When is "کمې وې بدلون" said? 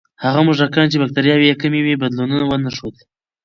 1.61-2.31